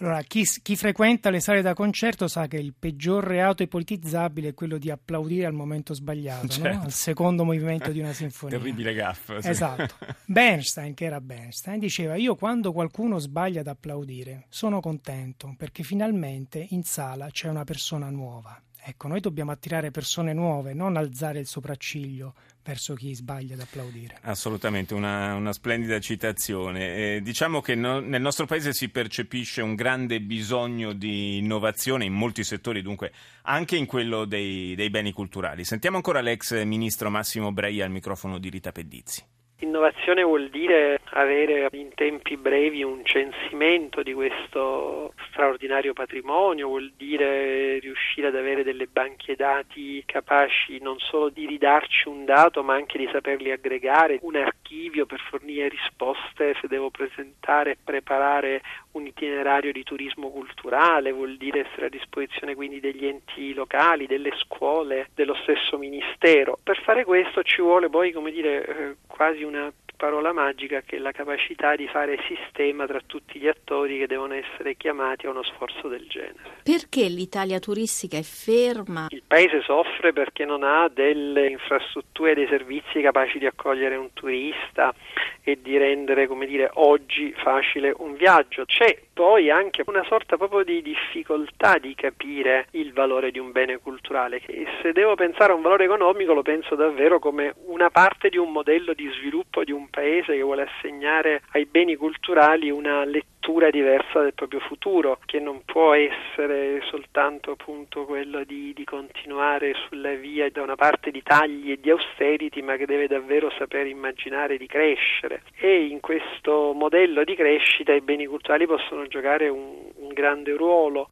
Allora, 0.00 0.22
chi, 0.22 0.44
chi, 0.62 0.76
frequenta 0.76 1.30
le 1.30 1.40
sale 1.40 1.60
da 1.60 1.74
concerto 1.74 2.28
sa 2.28 2.46
che 2.46 2.56
il 2.56 2.74
peggior 2.78 3.24
reato 3.24 3.62
ipotizzabile 3.62 4.48
è 4.48 4.54
quello 4.54 4.78
di 4.78 4.90
applaudire 4.90 5.46
al 5.46 5.52
momento 5.52 5.92
sbagliato, 5.92 6.48
certo. 6.48 6.76
no? 6.76 6.82
al 6.84 6.92
secondo 6.92 7.44
movimento 7.44 7.90
di 7.90 7.98
una 7.98 8.12
sinfonia. 8.12 8.58
Terribile 8.58 8.94
gaffa. 8.94 9.40
Sì. 9.40 9.48
Esatto. 9.48 9.94
Bernstein, 10.26 10.94
che 10.94 11.04
era 11.04 11.20
Bernstein, 11.20 11.80
diceva: 11.80 12.14
Io 12.14 12.36
quando 12.36 12.72
qualcuno 12.72 13.18
sbaglia 13.18 13.60
ad 13.60 13.66
applaudire 13.66 14.46
sono 14.48 14.80
contento 14.80 15.54
perché 15.56 15.82
finalmente 15.82 16.64
in 16.70 16.84
sala 16.84 17.28
c'è 17.30 17.48
una 17.48 17.64
persona 17.64 18.08
nuova. 18.08 18.60
Ecco, 18.88 19.06
noi 19.06 19.20
dobbiamo 19.20 19.50
attirare 19.50 19.90
persone 19.90 20.32
nuove, 20.32 20.72
non 20.72 20.96
alzare 20.96 21.40
il 21.40 21.46
sopracciglio 21.46 22.32
verso 22.64 22.94
chi 22.94 23.14
sbaglia 23.14 23.52
ad 23.52 23.60
applaudire. 23.60 24.16
Assolutamente, 24.22 24.94
una, 24.94 25.34
una 25.34 25.52
splendida 25.52 26.00
citazione. 26.00 27.16
Eh, 27.16 27.20
diciamo 27.20 27.60
che 27.60 27.74
no, 27.74 28.00
nel 28.00 28.22
nostro 28.22 28.46
paese 28.46 28.72
si 28.72 28.88
percepisce 28.88 29.60
un 29.60 29.74
grande 29.74 30.22
bisogno 30.22 30.94
di 30.94 31.36
innovazione 31.36 32.06
in 32.06 32.14
molti 32.14 32.42
settori, 32.42 32.80
dunque 32.80 33.12
anche 33.42 33.76
in 33.76 33.84
quello 33.84 34.24
dei, 34.24 34.74
dei 34.74 34.88
beni 34.88 35.12
culturali. 35.12 35.66
Sentiamo 35.66 35.96
ancora 35.96 36.22
l'ex 36.22 36.64
ministro 36.64 37.10
Massimo 37.10 37.52
Breia 37.52 37.84
al 37.84 37.90
microfono 37.90 38.38
di 38.38 38.48
Rita 38.48 38.72
Pedizzi. 38.72 39.22
Innovazione 39.60 40.22
vuol 40.22 40.50
dire 40.50 41.00
avere 41.10 41.66
in 41.72 41.92
tempi 41.92 42.36
brevi 42.36 42.84
un 42.84 43.04
censimento 43.04 44.04
di 44.04 44.12
questo 44.12 45.14
straordinario 45.30 45.94
patrimonio, 45.94 46.68
vuol 46.68 46.92
dire 46.96 47.80
riuscire 47.80 48.28
ad 48.28 48.36
avere 48.36 48.62
delle 48.62 48.86
banche 48.86 49.34
dati 49.34 50.00
capaci 50.06 50.78
non 50.80 51.00
solo 51.00 51.28
di 51.30 51.44
ridarci 51.44 52.06
un 52.06 52.24
dato 52.24 52.62
ma 52.62 52.74
anche 52.74 52.98
di 52.98 53.08
saperli 53.10 53.50
aggregare, 53.50 54.20
un 54.22 54.36
archivio 54.36 55.06
per 55.06 55.18
fornire 55.28 55.66
risposte 55.66 56.54
se 56.60 56.68
devo 56.68 56.90
presentare 56.90 57.72
e 57.72 57.78
preparare 57.82 58.62
un 58.92 59.06
itinerario 59.06 59.72
di 59.72 59.82
turismo 59.82 60.30
culturale, 60.30 61.10
vuol 61.10 61.36
dire 61.36 61.66
essere 61.66 61.86
a 61.86 61.90
disposizione 61.90 62.54
quindi 62.54 62.78
degli 62.78 63.06
enti 63.06 63.54
locali, 63.54 64.06
delle 64.06 64.32
scuole, 64.36 65.08
dello 65.14 65.34
stesso 65.42 65.78
ministero. 65.78 66.58
Per 66.62 66.80
fare 66.82 67.04
questo 67.04 67.42
ci 67.42 67.60
vuole 67.60 67.88
poi, 67.88 68.12
come 68.12 68.30
dire, 68.30 68.64
eh, 68.64 68.96
quasi 69.06 69.44
una 69.48 69.72
parola 69.98 70.32
magica 70.32 70.80
che 70.82 70.96
è 70.96 70.98
la 71.00 71.10
capacità 71.10 71.74
di 71.74 71.88
fare 71.88 72.18
sistema 72.28 72.86
tra 72.86 73.00
tutti 73.04 73.38
gli 73.40 73.48
attori 73.48 73.98
che 73.98 74.06
devono 74.06 74.34
essere 74.34 74.76
chiamati 74.76 75.26
a 75.26 75.30
uno 75.30 75.42
sforzo 75.42 75.88
del 75.88 76.06
genere. 76.06 76.60
Perché 76.62 77.08
l'Italia 77.08 77.58
turistica 77.58 78.16
è 78.16 78.22
ferma? 78.22 79.06
Il 79.10 79.24
paese 79.26 79.60
soffre 79.62 80.12
perché 80.12 80.44
non 80.44 80.62
ha 80.62 80.88
delle 80.88 81.48
infrastrutture 81.48 82.30
e 82.30 82.34
dei 82.36 82.46
servizi 82.46 83.00
capaci 83.00 83.38
di 83.38 83.46
accogliere 83.46 83.96
un 83.96 84.12
turista 84.12 84.94
e 85.42 85.58
di 85.60 85.76
rendere, 85.78 86.26
come 86.26 86.46
dire, 86.46 86.70
oggi 86.74 87.34
facile 87.36 87.92
un 87.96 88.14
viaggio. 88.14 88.66
C'è 88.66 89.00
poi 89.12 89.50
anche 89.50 89.82
una 89.86 90.04
sorta 90.04 90.36
proprio 90.36 90.62
di 90.62 90.82
difficoltà 90.82 91.78
di 91.78 91.94
capire 91.94 92.68
il 92.72 92.92
valore 92.92 93.30
di 93.30 93.38
un 93.38 93.50
bene 93.50 93.78
culturale. 93.78 94.42
E 94.46 94.66
se 94.82 94.92
devo 94.92 95.14
pensare 95.14 95.52
a 95.52 95.56
un 95.56 95.62
valore 95.62 95.84
economico 95.84 96.34
lo 96.34 96.42
penso 96.42 96.74
davvero 96.74 97.18
come 97.18 97.54
una 97.78 97.90
parte 97.90 98.28
di 98.28 98.36
un 98.36 98.50
modello 98.50 98.92
di 98.92 99.08
sviluppo 99.18 99.62
di 99.62 99.70
un 99.70 99.88
paese 99.88 100.34
che 100.34 100.42
vuole 100.42 100.62
assegnare 100.62 101.42
ai 101.52 101.64
beni 101.64 101.94
culturali 101.94 102.70
una 102.70 103.04
lettura 103.04 103.70
diversa 103.70 104.20
del 104.20 104.34
proprio 104.34 104.58
futuro, 104.58 105.20
che 105.24 105.38
non 105.38 105.62
può 105.64 105.94
essere 105.94 106.82
soltanto 106.90 107.52
appunto 107.52 108.04
quello 108.04 108.42
di, 108.42 108.72
di 108.74 108.82
continuare 108.82 109.74
sulla 109.86 110.12
via 110.14 110.50
da 110.50 110.62
una 110.62 110.74
parte 110.74 111.12
di 111.12 111.22
tagli 111.22 111.70
e 111.70 111.78
di 111.80 111.90
austerity, 111.90 112.62
ma 112.62 112.74
che 112.74 112.84
deve 112.84 113.06
davvero 113.06 113.48
saper 113.56 113.86
immaginare 113.86 114.58
di 114.58 114.66
crescere. 114.66 115.42
E 115.54 115.86
in 115.86 116.00
questo 116.00 116.72
modello 116.72 117.22
di 117.22 117.36
crescita 117.36 117.92
i 117.92 118.00
beni 118.00 118.26
culturali 118.26 118.66
possono 118.66 119.06
giocare 119.06 119.48
un, 119.48 119.88
un 119.94 120.08
grande 120.08 120.52
ruolo. 120.56 121.10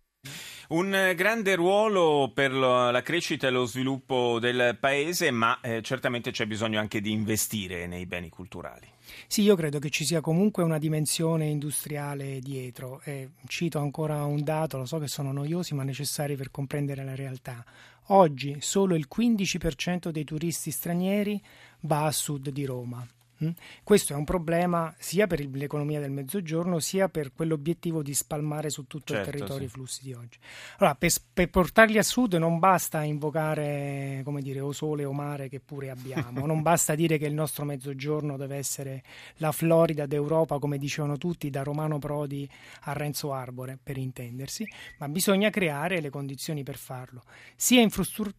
Un 0.68 1.12
grande 1.14 1.54
ruolo 1.54 2.32
per 2.34 2.52
la 2.52 3.02
crescita 3.02 3.46
e 3.46 3.50
lo 3.50 3.66
sviluppo 3.66 4.38
del 4.40 4.76
paese, 4.80 5.30
ma 5.30 5.60
eh, 5.60 5.80
certamente 5.80 6.32
c'è 6.32 6.44
bisogno 6.46 6.80
anche 6.80 7.00
di 7.00 7.12
investire 7.12 7.86
nei 7.86 8.04
beni 8.04 8.28
culturali. 8.28 8.88
Sì, 9.28 9.42
io 9.42 9.54
credo 9.54 9.78
che 9.78 9.90
ci 9.90 10.04
sia 10.04 10.20
comunque 10.20 10.64
una 10.64 10.78
dimensione 10.78 11.46
industriale 11.46 12.40
dietro. 12.40 13.00
E 13.04 13.30
cito 13.46 13.78
ancora 13.78 14.24
un 14.24 14.42
dato, 14.42 14.78
lo 14.78 14.86
so 14.86 14.98
che 14.98 15.06
sono 15.06 15.30
noiosi, 15.30 15.74
ma 15.74 15.84
necessari 15.84 16.34
per 16.34 16.50
comprendere 16.50 17.04
la 17.04 17.14
realtà. 17.14 17.64
Oggi 18.06 18.56
solo 18.60 18.96
il 18.96 19.06
15% 19.14 20.08
dei 20.08 20.24
turisti 20.24 20.70
stranieri 20.70 21.40
va 21.80 22.06
a 22.06 22.12
sud 22.12 22.50
di 22.50 22.64
Roma. 22.64 23.06
Mm? 23.44 23.50
Questo 23.82 24.14
è 24.14 24.16
un 24.16 24.24
problema 24.24 24.94
sia 24.98 25.26
per 25.26 25.40
l'economia 25.40 26.00
del 26.00 26.10
mezzogiorno 26.10 26.78
sia 26.78 27.08
per 27.08 27.32
quell'obiettivo 27.34 28.02
di 28.02 28.14
spalmare 28.14 28.70
su 28.70 28.86
tutto 28.86 29.12
certo, 29.12 29.28
il 29.28 29.34
territorio 29.34 29.68
sì. 29.68 29.74
i 29.74 29.76
flussi 29.76 30.02
di 30.04 30.12
oggi. 30.14 30.38
Allora, 30.78 30.94
per, 30.94 31.10
per, 31.34 31.50
portarli 31.50 31.98
a 31.98 32.02
sud 32.02 32.34
non 32.34 32.58
basta 32.58 33.02
invocare 33.02 34.22
come 34.24 34.40
dire, 34.40 34.60
o 34.60 34.72
sole 34.72 35.04
o 35.04 35.12
mare 35.12 35.48
che 35.48 35.60
pure 35.60 35.90
abbiamo, 35.90 36.46
non 36.46 36.62
basta 36.62 36.94
dire 36.94 37.18
che 37.18 37.26
il 37.26 37.34
nostro 37.34 37.64
mezzogiorno 37.66 38.38
deve 38.38 38.56
essere 38.56 39.02
la 39.36 39.52
Florida 39.52 40.06
d'Europa, 40.06 40.58
come 40.58 40.78
dicevano 40.78 41.18
tutti, 41.18 41.50
da 41.50 41.62
Romano 41.62 41.98
Prodi 41.98 42.48
a 42.82 42.92
Renzo 42.92 43.32
Arbore, 43.32 43.78
per 43.82 43.98
intendersi, 43.98 44.66
ma 44.98 45.08
bisogna 45.08 45.50
creare 45.50 46.00
le 46.00 46.08
condizioni 46.08 46.62
per 46.62 46.76
farlo, 46.76 47.22
sia 47.54 47.86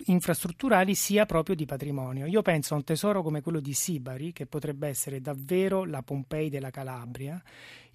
infrastrutturali 0.05 0.95
sia 0.95 1.25
proprio 1.27 1.55
di 1.55 1.65
patrimonio. 1.65 2.25
Io 2.25 2.41
penso 2.41 2.73
a 2.73 2.77
un 2.77 2.83
tesoro 2.83 3.21
come 3.21 3.41
quello 3.41 3.59
di 3.59 3.73
Sibari, 3.73 4.33
che 4.33 4.47
potrebbe 4.47 4.87
essere 4.88 5.22
davvero 5.22 5.86
la 5.86 6.01
Pompei 6.01 6.50
della 6.50 6.72
Calabria, 6.72 7.41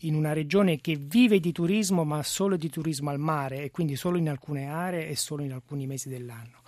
in 0.04 0.14
una 0.14 0.32
regione 0.32 0.80
che 0.80 0.96
vive 0.96 1.40
di 1.40 1.52
turismo 1.52 2.04
ma 2.04 2.22
solo 2.22 2.56
di 2.56 2.68
turismo 2.68 3.10
al 3.10 3.18
mare 3.18 3.62
e 3.62 3.70
quindi 3.70 3.96
solo 3.96 4.18
in 4.18 4.28
alcune 4.28 4.66
aree 4.66 5.08
e 5.08 5.16
solo 5.16 5.42
in 5.42 5.52
alcuni 5.52 5.86
mesi 5.86 6.08
dell'anno. 6.08 6.60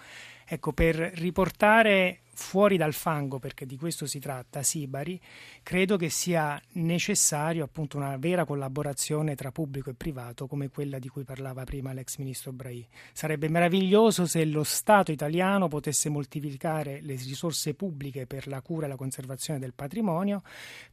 Ecco, 0.46 0.72
per 0.72 0.96
riportare 0.96 2.20
fuori 2.34 2.76
dal 2.76 2.92
fango, 2.92 3.38
perché 3.38 3.66
di 3.66 3.76
questo 3.76 4.06
si 4.06 4.18
tratta, 4.18 4.62
Sibari, 4.62 5.20
credo 5.62 5.96
che 5.96 6.10
sia 6.10 6.60
necessario 6.72 7.64
appunto 7.64 7.96
una 7.96 8.16
vera 8.16 8.44
collaborazione 8.44 9.34
tra 9.34 9.50
pubblico 9.50 9.90
e 9.90 9.94
privato 9.94 10.46
come 10.46 10.68
quella 10.68 10.98
di 10.98 11.08
cui 11.08 11.24
parlava 11.24 11.64
prima 11.64 11.92
l'ex 11.92 12.16
ministro 12.18 12.52
Braì. 12.52 12.86
Sarebbe 13.12 13.48
meraviglioso 13.48 14.26
se 14.26 14.44
lo 14.44 14.64
Stato 14.64 15.12
italiano 15.12 15.68
potesse 15.68 16.08
moltiplicare 16.08 17.00
le 17.00 17.14
risorse 17.14 17.74
pubbliche 17.74 18.26
per 18.26 18.46
la 18.46 18.60
cura 18.60 18.86
e 18.86 18.88
la 18.88 18.96
conservazione 18.96 19.58
del 19.58 19.72
patrimonio, 19.74 20.42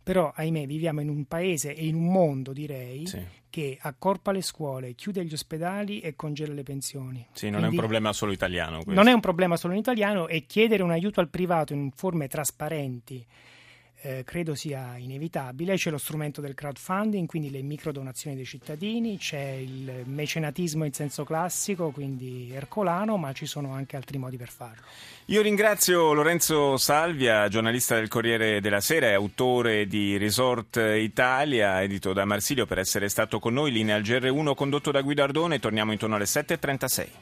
però 0.02 0.32
ahimè 0.34 0.66
viviamo 0.66 1.02
in 1.02 1.10
un 1.10 1.26
paese 1.26 1.74
e 1.76 1.86
in 1.86 1.96
un 1.96 2.12
mondo, 2.12 2.54
direi, 2.54 3.06
sì. 3.08 3.22
che 3.50 3.78
accorpa 3.82 4.32
le 4.32 4.42
scuole, 4.42 4.94
chiude 4.94 5.26
gli 5.26 5.34
ospedali 5.34 6.00
e 6.00 6.16
congela 6.16 6.54
le 6.54 6.64
pensioni. 6.64 7.26
Sì, 7.34 7.50
non 7.50 7.60
Quindi, 7.60 7.76
è 7.76 7.80
un 7.80 7.86
problema 7.86 8.14
solo 8.14 8.32
italiano. 8.32 8.84
Questo. 8.84 8.94
Non 8.94 9.08
è 9.08 9.14
un 9.14 9.20
problema 9.20 9.58
solo 9.58 9.74
in 9.74 9.80
italiano 9.80 10.28
e 10.28 10.46
chiedere 10.46 10.84
un 10.84 10.92
aiuto 10.92 11.20
al 11.20 11.30
privato 11.32 11.74
in 11.74 11.90
forme 11.92 12.28
trasparenti 12.28 13.26
eh, 14.02 14.24
credo 14.24 14.56
sia 14.56 14.98
inevitabile. 14.98 15.76
C'è 15.76 15.92
lo 15.92 15.98
strumento 15.98 16.42
del 16.42 16.56
crowdfunding, 16.56 17.28
quindi 17.28 17.52
le 17.52 17.62
microdonazioni 17.62 18.36
dei 18.36 18.46
cittadini, 18.46 19.18
c'è 19.18 19.52
il 19.60 20.04
mecenatismo 20.06 20.86
in 20.86 20.94
senso 20.94 21.24
classico, 21.24 21.92
quindi 21.92 22.52
ercolano, 22.52 23.18
ma 23.18 23.32
ci 23.34 23.46
sono 23.46 23.74
anche 23.74 23.96
altri 23.96 24.18
modi 24.18 24.38
per 24.38 24.50
farlo. 24.50 24.82
Io 25.26 25.42
ringrazio 25.42 26.14
Lorenzo 26.14 26.78
Salvia, 26.78 27.48
giornalista 27.48 27.96
del 27.96 28.08
Corriere 28.08 28.60
della 28.60 28.82
Sera 28.82 29.08
e 29.08 29.14
autore 29.14 29.86
di 29.86 30.18
Resort 30.18 30.78
Italia, 30.78 31.82
edito 31.82 32.12
da 32.12 32.26
Marsilio, 32.26 32.66
per 32.66 32.80
essere 32.80 33.08
stato 33.08 33.40
con 33.40 33.54
noi. 33.54 33.72
Linea 33.72 33.96
al 33.96 34.02
GR1 34.02 34.56
condotto 34.56 34.92
da 34.92 35.02
Guido 35.02 35.24
Ardone. 35.24 35.60
Torniamo 35.60 35.92
intorno 35.92 36.16
alle 36.16 36.26
7.36. 36.26 37.08